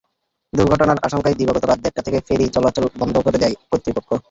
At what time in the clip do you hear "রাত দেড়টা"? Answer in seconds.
1.65-2.01